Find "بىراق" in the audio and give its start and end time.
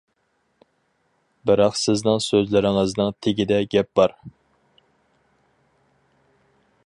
1.49-1.75